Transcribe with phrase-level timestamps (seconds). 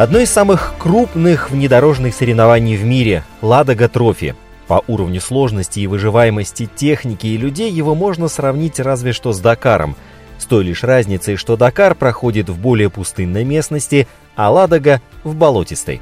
[0.00, 4.34] Одно из самых крупных внедорожных соревнований в мире– Ладога Трофи.
[4.66, 9.96] По уровню сложности и выживаемости техники и людей его можно сравнить разве что с Дакаром.
[10.38, 16.00] С той лишь разницей, что Дакар проходит в более пустынной местности, а Ладога– в болотистой.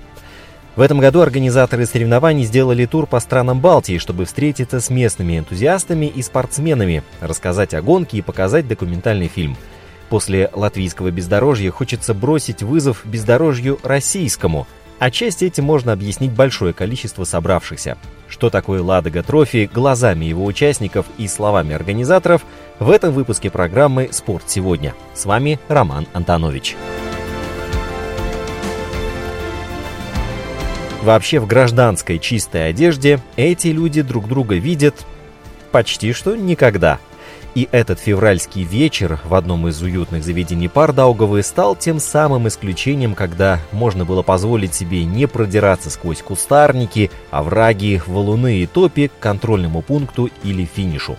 [0.77, 6.07] В этом году организаторы соревнований сделали тур по странам Балтии, чтобы встретиться с местными энтузиастами
[6.07, 9.57] и спортсменами, рассказать о гонке и показать документальный фильм–
[10.09, 14.67] После латвийского бездорожья хочется бросить вызов бездорожью российскому.
[14.99, 17.99] Отчасти этим можно объяснить большое количество собравшихся.
[18.29, 22.43] Что такое Ладога Трофи глазами его участников и словами организаторов
[22.79, 24.95] в этом выпуске программы «Спорт сегодня».
[25.15, 26.75] С вами Роман Антонович.
[31.03, 35.07] Вообще в гражданской чистой одежде эти люди друг друга видят
[35.71, 36.99] почти что никогда–
[37.59, 43.59] и этот февральский вечер в одном из уютных заведений Пардауговы стал тем самым исключением, когда
[43.73, 50.31] можно было позволить себе не продираться сквозь кустарники, овраги, валуны и топи к контрольному пункту
[50.45, 51.17] или финишу.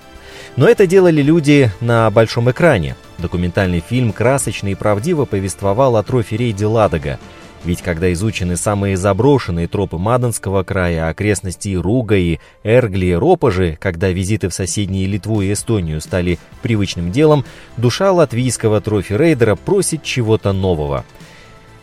[0.56, 2.96] Но это делали люди на большом экране.
[3.18, 7.20] Документальный фильм красочно и правдиво повествовал о трофе рейде «Ладога»,
[7.66, 14.10] ведь когда изучены самые заброшенные тропы Мадонского края, окрестности Руга и Эргли и Ропожи, когда
[14.10, 17.46] визиты в соседние Литву и Эстонию стали привычным делом,
[17.78, 21.06] душа латвийского трофи-рейдера просит чего-то нового–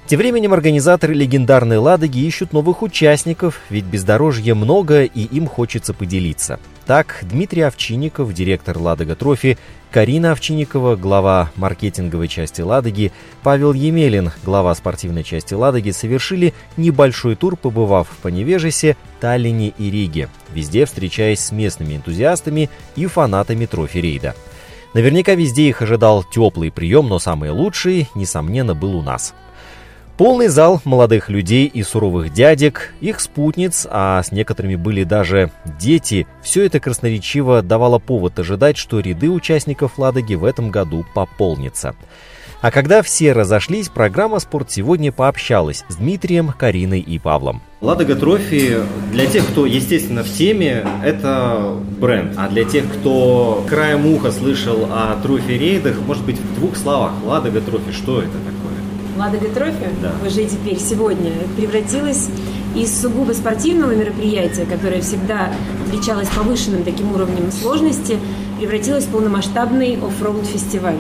[0.07, 6.61] тем временем организаторы легендарной «Ладоги» ищут новых участников, ведь бездорожья много и им хочется поделиться.
[6.87, 9.59] Так, Дмитрий Овчинников, директор «Ладога Трофи»,
[9.91, 13.11] Карина Овчинникова, глава маркетинговой части «Ладоги»,
[13.43, 20.29] Павел Емелин, глава спортивной части «Ладоги», совершили небольшой тур, побывав в Поневежесе, Таллине и Риге,
[20.55, 24.37] везде встречаясь с местными энтузиастами и фанатами трофи-рейда.
[24.95, 29.35] Наверняка везде их ожидал теплый прием, но самый лучший, несомненно, был у нас–
[30.17, 36.27] Полный зал молодых людей и суровых дядек, их спутниц, а с некоторыми были даже дети,
[36.43, 41.95] все это красноречиво давало повод ожидать, что ряды участников «Ладоги» в этом году пополнятся.
[42.63, 47.61] А когда все разошлись, программа «Спорт сегодня» пообщалась с Дмитрием, Кариной и Павлом.
[47.83, 48.79] Ладога Трофи
[49.13, 52.33] для тех, кто, естественно, в теме, это бренд.
[52.39, 57.13] А для тех, кто краем уха слышал о трофи-рейдах, может быть, в двух словах.
[57.23, 58.66] Ладога Трофи, что это такое?
[59.17, 60.13] Ладога Трофи, да.
[60.27, 62.29] уже теперь, сегодня, превратилась
[62.75, 65.51] из сугубо спортивного мероприятия, которое всегда
[65.87, 68.19] отличалось повышенным таким уровнем сложности,
[68.59, 70.99] превратилась в полномасштабный оффроуд фестиваль.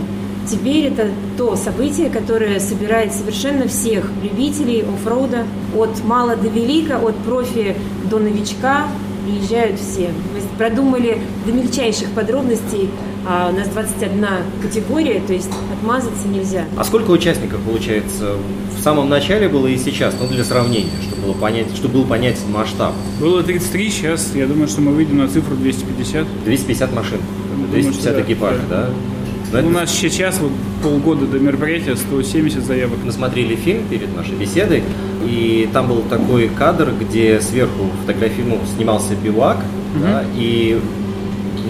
[0.50, 5.44] Теперь это то событие, которое собирает совершенно всех любителей оффроуда,
[5.76, 7.76] от мала до велика, от профи
[8.08, 8.86] до новичка,
[9.26, 10.10] приезжают все.
[10.32, 12.88] Мы продумали до мельчайших подробностей
[13.28, 14.24] а у нас 21
[14.62, 16.64] категория, то есть отмазаться нельзя.
[16.76, 18.36] А сколько участников, получается,
[18.78, 22.52] в самом начале было и сейчас, ну, для сравнения, чтобы было понять, чтобы был понятен
[22.52, 22.92] масштаб?
[23.20, 26.26] Было 33, сейчас я думаю, что мы выйдем на цифру 250.
[26.44, 27.18] 250 машин,
[27.50, 28.90] думаю, 250 да, экипажей, да?
[29.52, 29.60] да?
[29.60, 32.98] У нас сейчас вот полгода до мероприятия 170 заявок.
[33.04, 34.84] Мы смотрели фильм перед нашей беседой,
[35.24, 40.04] и там был такой кадр, где сверху фотографии, ну, снимался бивак, угу.
[40.04, 40.80] да, и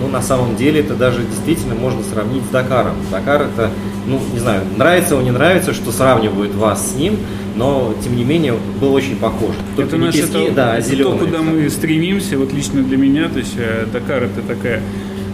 [0.00, 2.94] ну, на самом деле это даже действительно можно сравнить с Дакаром.
[3.10, 3.70] Дакар это,
[4.06, 7.16] ну, не знаю, нравится он, не нравится, что сравнивают вас с ним,
[7.54, 9.54] но, тем не менее, был очень похож.
[9.76, 13.28] Только это не пески, это, да, это то, куда мы стремимся, вот лично для меня,
[13.28, 14.82] то есть э, Дакар это такая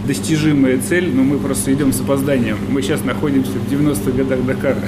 [0.05, 2.57] достижимая цель, но мы просто идем с опозданием.
[2.69, 4.77] Мы сейчас находимся в 90-х годах Дакара.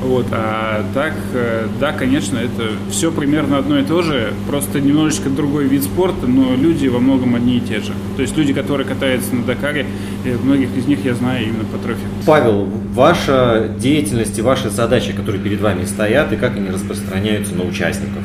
[0.00, 5.28] Вот, а так, э, да, конечно, это все примерно одно и то же, просто немножечко
[5.28, 7.92] другой вид спорта, но люди во многом одни и те же.
[8.16, 9.86] То есть люди, которые катаются на Дакаре,
[10.42, 12.00] многих из них я знаю именно по трофе.
[12.24, 17.64] Павел, ваша деятельность и ваши задачи, которые перед вами стоят, и как они распространяются на
[17.64, 18.22] участников?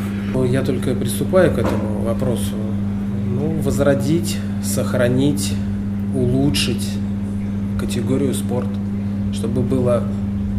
[0.47, 2.55] Я только приступаю к этому вопросу
[3.27, 5.53] Ну, возродить, сохранить,
[6.13, 6.89] улучшить
[7.79, 8.67] категорию спорт,
[9.33, 10.03] чтобы было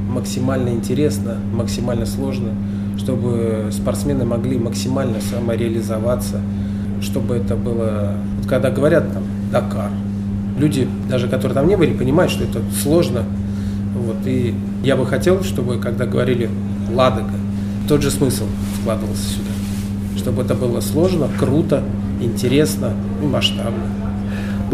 [0.09, 2.51] максимально интересно, максимально сложно,
[2.99, 6.41] чтобы спортсмены могли максимально самореализоваться,
[7.01, 9.91] чтобы это было, вот когда говорят там Дакар,
[10.59, 13.25] люди, даже которые там не были, понимают, что это сложно.
[13.97, 16.51] Вот, и я бы хотел, чтобы, когда говорили
[16.93, 17.31] Ладога,
[17.89, 18.45] тот же смысл
[18.81, 19.51] вкладывался сюда.
[20.17, 21.83] Чтобы это было сложно, круто,
[22.21, 22.93] интересно
[23.23, 24.04] и масштабно.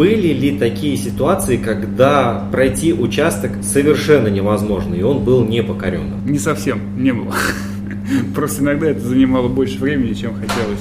[0.01, 6.25] Были ли такие ситуации, когда пройти участок совершенно невозможно, и он был непокоренным?
[6.25, 7.35] Не совсем, не было.
[8.35, 10.81] Просто иногда это занимало больше времени, чем хотелось.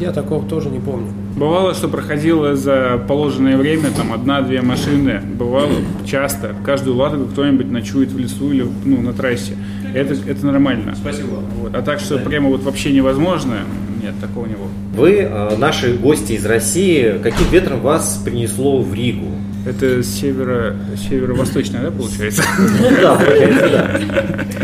[0.00, 1.08] Я такого тоже не помню.
[1.36, 5.20] Бывало, что проходило за положенное время там одна-две машины.
[5.38, 5.74] Бывало
[6.06, 6.56] часто.
[6.64, 9.58] Каждую ладогу кто-нибудь ночует в лесу или ну, на трассе.
[9.94, 10.94] Это, это нормально.
[10.96, 11.42] Спасибо.
[11.60, 11.74] Вот.
[11.74, 12.24] А так, что да.
[12.24, 13.58] прямо вот вообще невозможно,
[14.02, 14.68] нет, такого не было.
[14.94, 19.28] Вы, э, наши гости из России, каким ветром вас принесло в Ригу?
[19.64, 20.74] Это северо,
[21.08, 22.42] северо-восточная, да, получается?
[23.00, 24.00] Да, получается, да.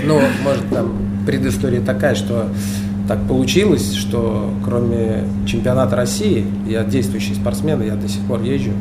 [0.05, 2.49] Ну, может, там предыстория такая, что
[3.07, 8.73] так получилось, что кроме чемпионата России, я действующий спортсмен, я до сих пор езжу,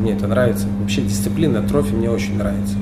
[0.00, 0.66] мне это нравится.
[0.80, 2.74] Вообще дисциплина, трофи мне очень нравится.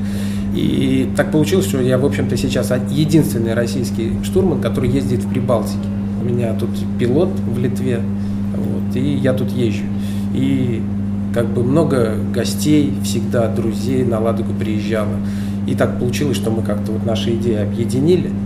[0.54, 5.88] И так получилось, что я, в общем-то, сейчас единственный российский штурман, который ездит в Прибалтике.
[6.20, 8.00] У меня тут пилот в Литве,
[8.56, 9.84] вот, и я тут езжу.
[10.34, 10.82] И
[11.34, 15.16] как бы много гостей, всегда друзей на Ладогу приезжало.
[15.66, 18.30] И так получилось, что мы как-то вот наши идеи объединили–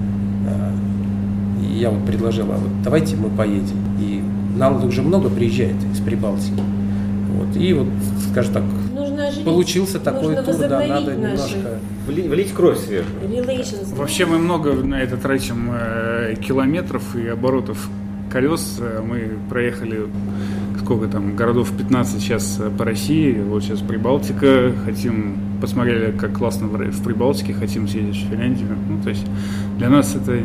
[1.82, 3.76] я вот предложил, а вот давайте мы поедем.
[4.00, 4.22] И
[4.56, 6.62] нам уже много приезжает из Прибалтики.
[7.34, 7.56] Вот.
[7.56, 7.88] И вот,
[8.30, 8.62] скажем так,
[9.32, 11.80] оживить, получился такой тур, да, надо немножко...
[12.06, 13.14] Влить, влить кровь свежую.
[13.96, 17.88] Вообще мы много на это тратим э, километров и оборотов
[18.30, 18.78] колес.
[18.80, 20.06] Э, мы проехали
[20.82, 26.66] сколько там, городов 15 сейчас э, по России, вот сейчас Прибалтика, хотим, посмотрели, как классно
[26.66, 28.68] в Прибалтике, хотим съездить в Финляндию.
[28.88, 29.24] Ну, то есть
[29.78, 30.38] для нас это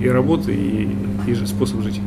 [0.00, 0.88] и работа, и,
[1.26, 2.00] и же способ жить.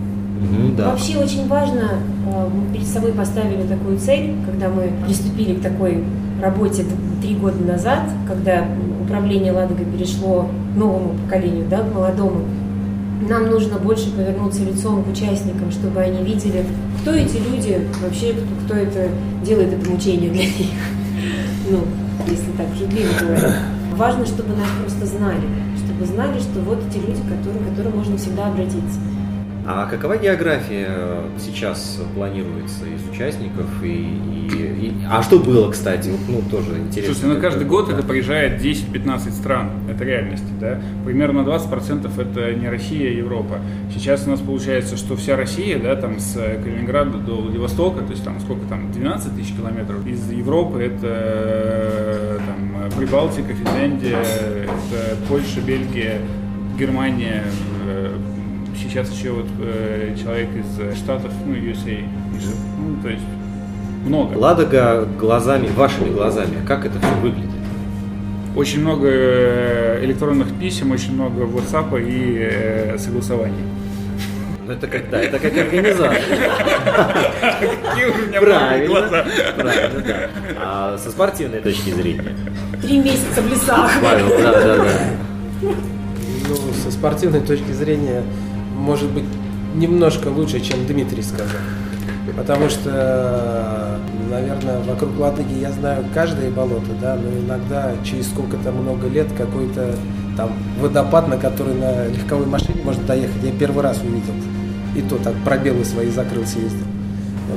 [0.78, 0.92] Да.
[0.92, 6.04] Вообще очень важно, э, мы перед собой поставили такую цель, когда мы приступили к такой
[6.42, 6.86] работе
[7.22, 8.66] три года назад, когда
[9.02, 12.46] управление Ладогой перешло к новому поколению, да, к молодому.
[13.28, 16.64] Нам нужно больше повернуться лицом к участникам, чтобы они видели,
[17.02, 18.34] кто эти люди, вообще
[18.66, 19.10] кто, это
[19.44, 20.72] делает это мучение для них.
[21.70, 21.80] Ну,
[22.28, 23.56] если так живее говорить.
[23.98, 25.44] Важно, чтобы нас просто знали
[26.00, 29.00] вы знали, что вот эти люди, к которым можно всегда обратиться.
[29.72, 30.90] А какова география
[31.38, 33.68] сейчас планируется из участников?
[33.84, 34.94] И, и, и...
[35.08, 36.12] А что было, кстати?
[36.28, 37.14] Ну, тоже интересно.
[37.14, 37.94] Слушайте, ну каждый год да.
[37.94, 39.70] это приезжает 10-15 стран.
[39.88, 40.82] Это реальность, да?
[41.06, 43.60] Примерно 20% это не Россия, а Европа.
[43.94, 48.24] Сейчас у нас получается, что вся Россия, да, там с Калининграда до Владивостока, то есть
[48.24, 50.04] там сколько там, 12 тысяч километров.
[50.08, 56.18] Из Европы это там Прибалтика, Финляндия, это Польша, Бельгия,
[56.80, 57.44] Германия,
[57.86, 58.16] э,
[58.80, 62.04] сейчас еще вот э, человек из э, Штатов, ну, USA,
[62.78, 63.24] ну, то есть
[64.06, 64.38] много.
[64.38, 67.50] Ладога глазами, вашими глазами, как это все выглядит?
[68.56, 73.66] Очень много э, электронных писем, очень много WhatsApp и э, согласований.
[74.66, 76.22] Ну это как, да, это как организация.
[78.40, 79.22] Правильно,
[79.58, 80.30] правильно, да.
[80.58, 82.36] А со спортивной точки зрения?
[82.82, 83.92] Три месяца в лесах.
[84.02, 84.90] Павел, да, да, да.
[85.62, 85.76] Ну,
[86.84, 88.24] со спортивной точки зрения
[88.80, 89.26] может быть,
[89.76, 91.60] немножко лучше, чем Дмитрий сказал.
[92.36, 99.08] Потому что, наверное, вокруг Ладоги я знаю каждое болото, да, но иногда через сколько-то много
[99.08, 99.96] лет какой-то
[100.38, 104.34] там водопад, на который на легковой машине можно доехать, я первый раз увидел.
[104.96, 106.86] И то так пробелы свои закрыл, съездил.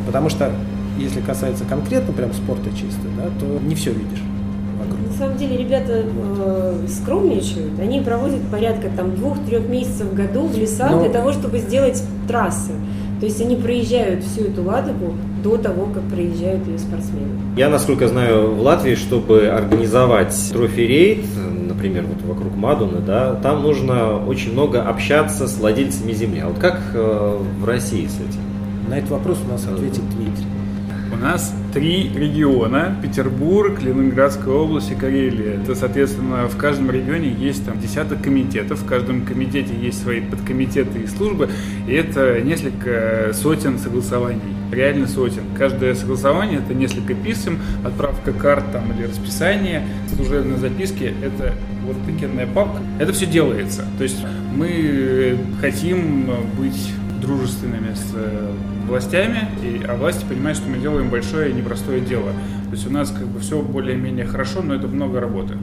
[0.07, 0.51] Потому что,
[0.99, 4.23] если касается конкретно прям спорта чисто, да, то не все видишь
[5.23, 7.79] самом деле ребята э, скромничают.
[7.81, 11.01] Они проводят порядка там двух-трех месяцев в году в лесах Но...
[11.01, 12.73] для того, чтобы сделать трассы.
[13.21, 17.29] То есть они проезжают всю эту Ладогу до того, как проезжают ее спортсмены.
[17.57, 21.25] Я, насколько знаю, в Латвии, чтобы организовать трофи-рейд,
[21.69, 26.41] например, вот вокруг Мадуны, да, там нужно очень много общаться с владельцами земли.
[26.41, 28.41] А вот как э, в России с этим?
[28.89, 30.47] На этот вопрос у нас ответит Дмитрий.
[31.23, 35.55] Нас три региона– Петербург, Ленинградская область и Карелия.
[35.55, 40.99] Это, соответственно, в каждом регионе есть там десяток комитетов, в каждом комитете есть свои подкомитеты
[40.99, 41.49] и службы,
[41.87, 44.41] и это несколько сотен согласований,
[44.73, 45.45] реально сотен.
[45.57, 51.55] Каждое согласование– это несколько писем, отправка карт там, или расписание, служебные записки– это
[51.87, 52.83] вот такенная папка.
[52.99, 53.85] Это все делается.
[53.97, 54.19] То есть
[54.57, 58.53] мы хотим быть дружественными с э,
[58.87, 62.33] властями, и, а власти понимают, что мы делаем большое и непростое дело.
[62.67, 65.55] То есть у нас как бы все более-менее хорошо, но это много работы.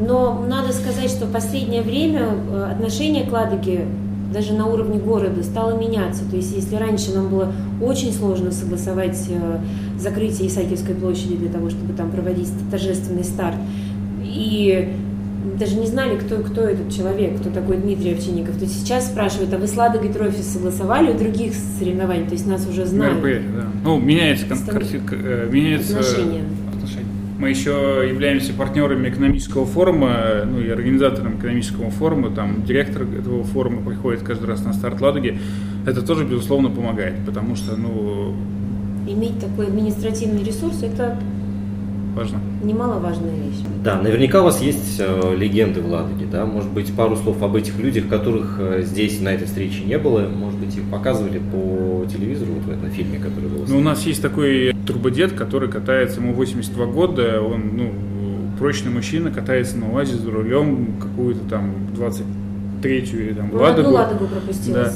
[0.00, 3.86] Но надо сказать, что в последнее время э, отношение к Ладоге
[4.32, 6.28] даже на уровне города стало меняться.
[6.28, 9.58] То есть если раньше нам было очень сложно согласовать э,
[9.98, 13.56] закрытие Исаакиевской площади для того, чтобы там проводить торжественный старт,
[14.22, 14.94] и
[15.58, 18.56] даже не знали, кто, кто этот человек, кто такой Дмитрий Овчинников.
[18.56, 22.26] То есть сейчас спрашивают, а вы с Ладогой Трофи согласовали у других соревнований?
[22.26, 23.22] То есть нас уже знают.
[23.22, 23.66] МРП, да.
[23.84, 26.42] Ну, меняется, кон- картинка, э, меняется Отношения.
[26.74, 27.06] отношения.
[27.38, 33.80] Мы еще являемся партнерами экономического форума, ну и организатором экономического форума, там директор этого форума
[33.80, 35.38] приходит каждый раз на старт Ладоги.
[35.86, 38.34] Это тоже, безусловно, помогает, потому что, ну,
[39.06, 41.16] Иметь такой административный ресурс– это
[42.14, 42.40] важно.
[42.62, 43.60] немаловажная вещь.
[43.84, 46.44] Да, наверняка у вас есть э, легенды в Ладоге, да?
[46.46, 50.28] Может быть, пару слов об этих людях, которых э, здесь на этой встрече не было,
[50.28, 53.64] может быть, их показывали по телевизору, вот в этом фильме, который был.
[53.68, 57.92] Ну, у нас есть такой турбодед, который катается, ему 82 года, он, ну,
[58.58, 63.88] прочный мужчина, катается на УАЗе за рулем какую-то там 23-ю или там Ну, Ладогу.
[63.88, 64.84] одну Ладогу пропустила.
[64.84, 64.92] Да.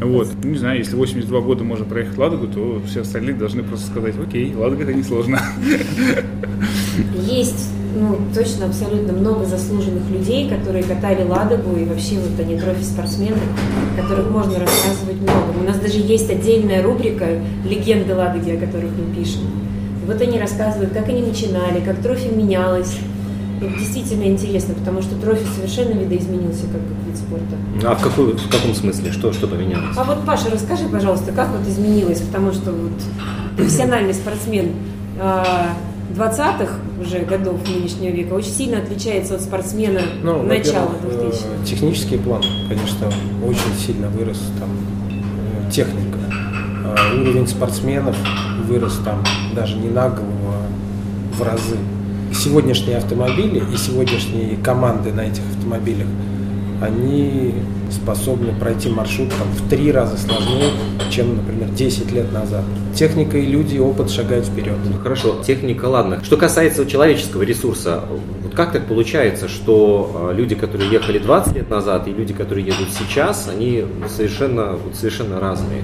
[0.00, 3.86] Вот, Ну, не знаю, если 82 года можно проехать Ладогу, то все остальные должны просто
[3.86, 5.40] сказать, окей, Ладога это несложно.
[7.26, 13.38] Есть, ну, точно, абсолютно много заслуженных людей, которые катали Ладогу, и вообще вот они трофи-спортсмены,
[13.96, 15.60] которых можно рассказывать много.
[15.60, 17.26] У нас даже есть отдельная рубрика
[17.64, 19.42] «Легенды Ладоги», о которых мы пишем.
[20.06, 22.98] Вот они рассказывают, как они начинали, как трофи менялось.
[23.66, 27.88] Это действительно интересно, потому что трофи совершенно видоизменился как, как вид спорта.
[27.88, 29.12] А в, какой, в каком смысле?
[29.12, 29.96] Что, что поменялось?
[29.96, 32.92] А вот, Паша, расскажи, пожалуйста, как вот изменилось, потому что вот
[33.56, 34.72] профессиональный спортсмен
[35.20, 35.68] а,
[36.16, 36.68] 20-х
[37.00, 41.46] уже годов нынешнего века очень сильно отличается от спортсмена Ну, начала во-первых, 2000-х.
[41.62, 43.06] э, Технический план, конечно,
[43.46, 44.68] очень сильно вырос там
[45.10, 46.18] э, техника.
[46.84, 48.16] А Уровень спортсменов
[48.68, 49.22] вырос там
[49.54, 51.76] даже не на голову, а в разы.
[52.34, 56.08] Сегодняшние автомобили и сегодняшние команды на этих автомобилях,
[56.82, 57.54] они
[57.90, 60.70] способны пройти маршрут там, в три раза сложнее,
[61.10, 62.64] чем, например, 10 лет назад.
[62.94, 64.76] Техника и люди, опыт шагают вперед.
[64.84, 66.22] Ну, Хорошо, техника, ладно.
[66.24, 68.02] Что касается человеческого ресурса,
[68.42, 72.66] вот как так получается, что э, люди, которые ехали 20 лет назад, и люди, которые
[72.66, 75.82] едут сейчас, они совершенно, вот совершенно разные?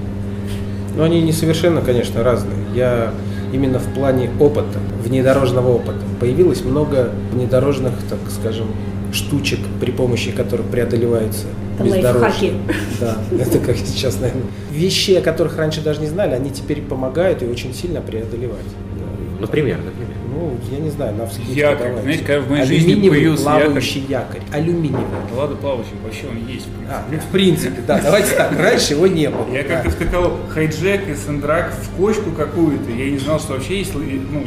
[0.97, 2.57] Но они не совершенно, конечно, разные.
[2.75, 3.13] Я
[3.53, 6.10] именно в плане опыта, внедорожного опыта.
[6.21, 8.67] Появилось много внедорожных, так скажем,
[9.11, 11.47] штучек, при помощи которых преодолевается
[11.79, 12.53] Это бездорожье.
[12.99, 14.43] Да, это как сейчас, наверное.
[14.71, 18.59] Вещи, о которых раньше даже не знали, они теперь помогают и очень сильно преодолевать.
[18.99, 19.41] Да.
[19.41, 20.10] Например, например.
[20.33, 21.77] Ну, я не знаю, на вскидку Якорь.
[21.77, 22.01] давайте.
[22.01, 24.41] Знаете, когда в моей жизни появился плавающий якорь.
[24.53, 25.05] Алюминиевый.
[25.29, 26.67] Да ладно, плавающий, вообще он есть.
[26.67, 26.89] в принципе.
[26.89, 28.57] А, ну, в принципе, да, давайте так.
[28.57, 29.45] Раньше его не было.
[29.51, 32.89] Я как-то скакал хайджек и сендрак в кочку какую-то.
[32.91, 34.43] Я не знал, что вообще есть ну,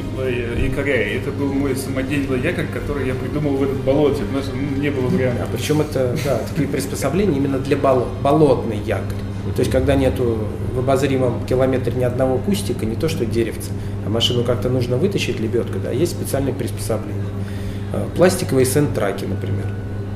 [0.56, 1.16] якоря.
[1.16, 4.22] Это был мой самодельный якорь, который я придумал в этом болоте.
[4.22, 5.48] потому что ну, не было вариантов.
[5.52, 9.18] А причем это, да, такие приспособления именно для болот, болотный якорь.
[9.54, 10.38] То есть, когда нету
[10.74, 13.70] в обозримом километре ни одного кустика, не то что деревца,
[14.06, 17.22] а машину как-то нужно вытащить лебедку, да, есть специальные приспособления.
[17.92, 19.66] А, Пластиковые сентраки, например.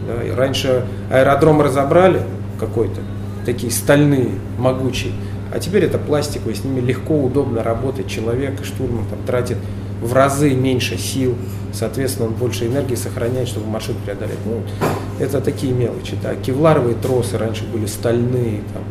[0.07, 2.23] Да, и раньше аэродром разобрали
[2.59, 3.01] какой-то,
[3.45, 5.13] такие стальные, могучие,
[5.53, 8.09] а теперь это пластиковые, с ними легко, удобно работать.
[8.09, 9.57] Человек, штурман там тратит
[10.03, 11.35] в разы меньше сил,
[11.73, 14.39] соответственно, он больше энергии сохраняет, чтобы маршрут преодолеть.
[14.45, 14.63] Ну,
[15.19, 16.35] это такие мелочи, да.
[16.35, 18.83] Кевларовые тросы раньше были стальные, там,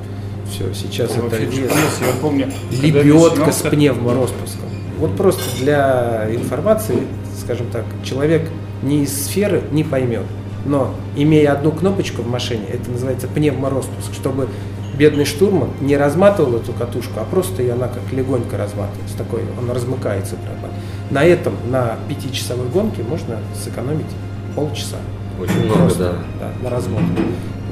[0.51, 1.75] все, сейчас Я это чудился.
[2.01, 4.66] Я помню, лебедка с пневмороспуском.
[4.97, 6.99] Вот просто для информации,
[7.39, 8.49] скажем так, человек
[8.81, 10.25] не из сферы не поймет.
[10.65, 14.49] Но имея одну кнопочку в машине, это называется пневмороспуск, чтобы
[14.97, 19.17] бедный штурман не разматывал эту катушку, а просто и она как легонько разматывается.
[19.17, 20.73] Такой, он размыкается прямо.
[21.11, 24.07] На этом, на пятичасовой гонке можно сэкономить
[24.55, 24.97] полчаса.
[25.39, 26.51] Очень много, Просто, да.
[26.63, 27.03] на разгон.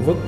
[0.04, 0.18] Вот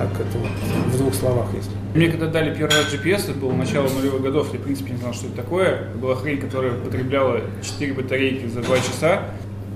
[0.00, 0.50] так это вот
[0.92, 1.70] в двух словах есть.
[1.94, 4.98] Мне когда дали первый раз GPS, это было начало нулевых годов, я в принципе не
[4.98, 5.88] знал, что это такое.
[5.94, 9.24] Была хрень, которая потребляла 4 батарейки за 2 часа,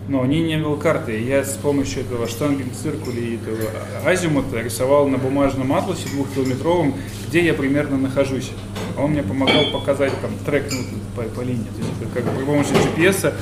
[0.09, 1.21] но у нее не было карты.
[1.21, 3.69] Я с помощью этого штангенциркуля и этого
[4.07, 6.95] азимута рисовал на бумажном атласе двухкилометровом,
[7.29, 8.51] где я примерно нахожусь.
[8.97, 10.79] А Он мне помогал показать там трек ну,
[11.17, 11.65] по, по линии.
[11.65, 13.35] То есть как при помощи GPS,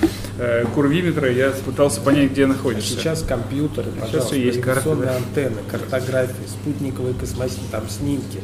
[0.75, 2.95] курвиметра я пытался понять, где находишься.
[2.95, 5.17] Сейчас компьютеры, Сейчас пожалуйста, всё есть карты, навигационные да.
[5.17, 8.41] антенны, картографии, спутниковые космосни, там снимки.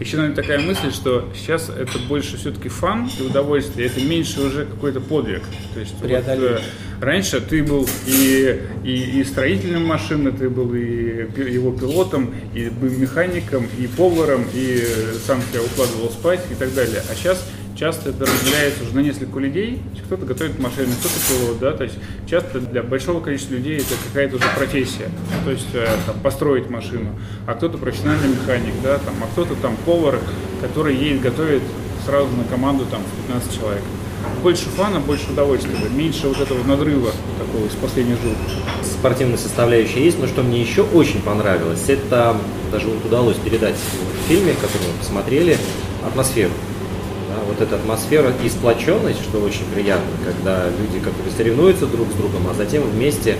[0.00, 4.66] еще, наверное, такая мысль, что сейчас это больше все-таки фан и удовольствие, это меньше уже
[4.66, 5.42] какой-то подвиг.
[5.74, 6.60] То есть вот, э,
[7.00, 13.68] раньше ты был и, и, и строителем машины, ты был и его пилотом, и механиком,
[13.78, 14.82] и поваром, и
[15.26, 17.02] сам себя укладывал спать и так далее.
[17.10, 17.44] А сейчас
[17.76, 19.80] часто это разделяется уже на несколько людей.
[20.06, 24.36] Кто-то готовит машины, кто-то пилот, да, то есть часто для большого количества людей это какая-то
[24.36, 25.08] уже профессия,
[25.44, 27.10] то есть э, там, построить машину,
[27.46, 30.18] а кто-то профессиональный механик, да, там, а кто-то там повар,
[30.60, 31.62] который едет, готовит
[32.04, 33.82] сразу на команду там 15 человек.
[34.42, 38.32] Больше фана, больше удовольствия, меньше вот этого надрыва такого из последних жил.
[38.82, 42.36] Спортивная составляющая есть, но что мне еще очень понравилось, это
[42.70, 45.56] даже вот удалось передать в фильме, который мы посмотрели,
[46.04, 46.52] атмосферу
[47.52, 52.48] вот эта атмосфера и сплоченность, что очень приятно, когда люди, которые соревнуются друг с другом,
[52.50, 53.36] а затем вместе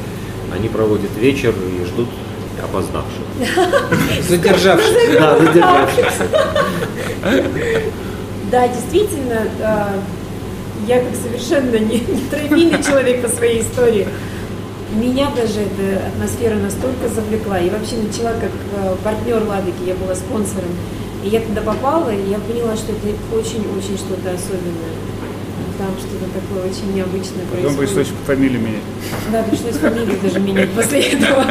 [0.54, 2.08] они проводят вечер и ждут
[2.62, 3.22] опоздавших.
[4.28, 5.18] Задержавшихся.
[5.18, 6.28] Да, задержавшихся.
[8.50, 9.48] Да, действительно,
[10.86, 12.00] я как совершенно не,
[12.50, 14.06] не человек по своей истории.
[14.94, 17.58] Меня даже эта атмосфера настолько завлекла.
[17.58, 20.68] И вообще начала как э, партнер Ладоки, я была спонсором
[21.22, 24.92] и я туда попала, и я поняла, что это очень-очень что-то особенное.
[25.78, 27.62] Там что-то такое очень необычное происходит.
[27.62, 28.82] Потом пришлось фамилию менять.
[29.30, 31.44] Да, пришлось фамилию даже менять после этого.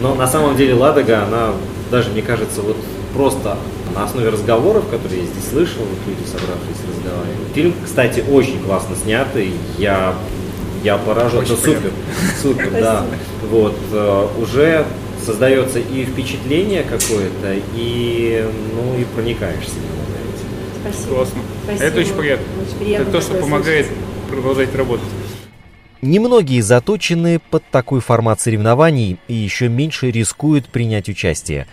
[0.00, 1.52] Но на самом деле Ладога, она
[1.90, 2.76] даже, мне кажется, вот
[3.14, 3.56] просто
[3.94, 7.52] на основе разговоров, которые я здесь слышал, вот люди собравшись разговаривали.
[7.54, 9.52] Фильм, кстати, очень классно снятый.
[9.78, 10.14] Я,
[10.82, 11.40] я поражен.
[11.40, 11.92] Это супер.
[12.42, 13.04] Супер, да.
[13.50, 13.76] Вот.
[13.92, 14.84] Э, уже
[15.24, 19.74] создается и впечатление какое-то, и, ну, и проникаешься
[20.84, 21.14] Спасибо.
[21.14, 21.40] Классно.
[21.64, 21.84] Спасибо.
[21.84, 22.46] Это очень приятно.
[22.62, 24.02] Очень приятно это то, что помогает слышать.
[24.28, 25.08] продолжать работать.
[26.02, 31.66] Немногие заточены под такой формат соревнований и еще меньше рискуют принять участие.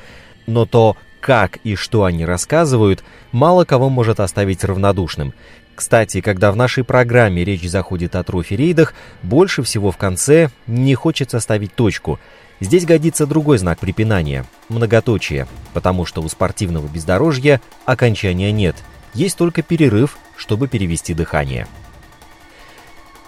[0.48, 3.04] Но то, как и что они рассказывают,
[3.34, 5.34] мало кого может оставить равнодушным.
[5.76, 8.94] Кстати, когда в нашей программе речь заходит о трофи-рейдах,
[9.24, 12.18] больше всего в конце не хочется ставить точку–
[12.62, 18.76] Здесь годится другой знак препинания– многоточие, потому что у спортивного бездорожья окончания нет,
[19.16, 21.68] есть только перерыв, чтобы перевести дыхание.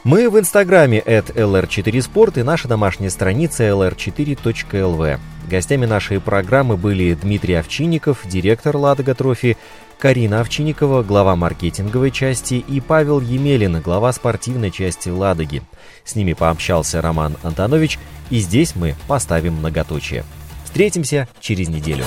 [0.04, 5.20] Мы в инстаграме at lr4sport и наша домашняя страница lr4.lv.
[5.50, 9.58] Гостями нашей программы были Дмитрий Овчинников, директор «Ладога Трофи»,
[10.00, 15.62] Карина Овчинникова, глава маркетинговой части, и Павел Емелин, глава спортивной части «Ладоги».
[16.04, 20.26] С ними пообщался Роман Антонович, и здесь мы поставим многоточие.
[20.66, 22.06] Встретимся через неделю.